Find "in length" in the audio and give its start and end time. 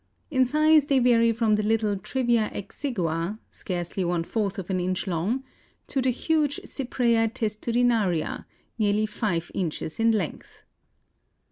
9.99-10.63